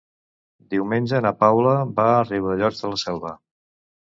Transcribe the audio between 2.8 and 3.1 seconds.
de la